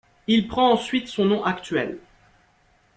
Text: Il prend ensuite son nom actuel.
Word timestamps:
Il 0.25 0.47
prend 0.47 0.71
ensuite 0.71 1.07
son 1.09 1.25
nom 1.25 1.43
actuel. 1.43 1.99